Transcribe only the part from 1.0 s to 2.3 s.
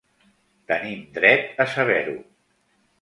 dret a saber-ho.